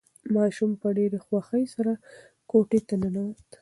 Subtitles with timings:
[0.35, 1.93] ماشوم په ډېرې خوښۍ سره
[2.49, 3.49] کوټې ته ننوت.